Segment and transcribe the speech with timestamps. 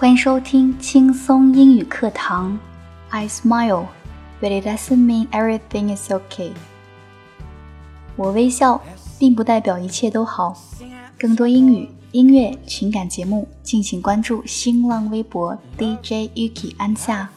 [0.00, 2.56] 欢迎收听轻松英语课堂
[3.08, 6.52] ，I smile，but it doesn't mean everything is okay。
[8.14, 8.80] 我微笑
[9.18, 10.56] 并不代表一切都好，
[11.18, 17.28] 更多英语、音乐、情感节目，敬请关注新浪微博 DJYuki 安夏。